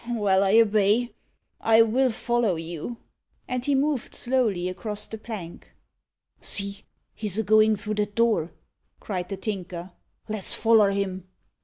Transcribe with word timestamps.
Well, 0.09 0.41
I 0.43 0.59
obey. 0.59 1.13
I 1.59 1.83
will 1.83 2.09
follow 2.09 2.55
you." 2.55 2.97
And 3.47 3.63
he 3.63 3.75
moved 3.75 4.15
slowly 4.15 4.67
across 4.67 5.05
the 5.05 5.19
plank. 5.19 5.71
"See, 6.39 6.85
he's 7.13 7.37
a 7.37 7.43
goin' 7.43 7.75
through 7.75 7.93
that 8.01 8.15
door," 8.15 8.51
cried 8.99 9.29
the 9.29 9.37
Tinker. 9.37 9.91
"Let's 10.27 10.55
foller 10.55 10.89
him." 10.89 11.27